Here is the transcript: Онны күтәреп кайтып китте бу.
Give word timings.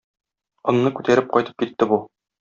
Онны 0.71 0.91
күтәреп 0.99 1.27
кайтып 1.35 1.61
китте 1.65 1.89
бу. 1.93 2.01